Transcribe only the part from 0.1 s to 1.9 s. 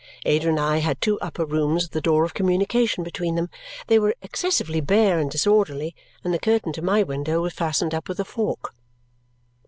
Ada and I had two upper rooms